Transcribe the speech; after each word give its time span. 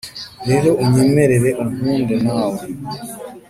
rero 0.49 0.69
unyemerere 0.83 1.49
unkunde 1.63 2.15
nawe 2.25 2.61